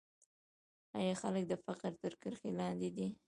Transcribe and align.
آیا 0.97 1.13
خلک 1.21 1.43
د 1.47 1.53
فقر 1.65 1.91
تر 2.01 2.13
کرښې 2.21 2.49
لاندې 2.59 2.89
دي؟ 2.95 3.07